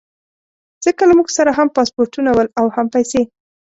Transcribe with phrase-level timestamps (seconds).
[0.83, 3.21] ځکه له موږ سره هم پاسپورټونه ول او هم پیسې.